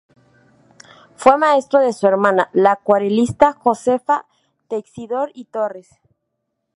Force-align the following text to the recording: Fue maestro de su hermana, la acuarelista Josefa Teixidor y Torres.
Fue 1.15 1.37
maestro 1.37 1.79
de 1.79 1.93
su 1.93 2.07
hermana, 2.07 2.49
la 2.53 2.71
acuarelista 2.71 3.53
Josefa 3.53 4.25
Teixidor 4.67 5.29
y 5.35 5.45
Torres. 5.45 5.89